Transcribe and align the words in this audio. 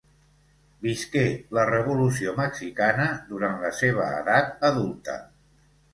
Visqué 0.85 1.25
la 1.57 1.65
Revolució 1.69 2.33
Mexicana 2.41 3.07
durant 3.29 3.61
la 3.67 3.73
seva 3.81 4.11
edat 4.25 4.67
adulta. 4.71 5.19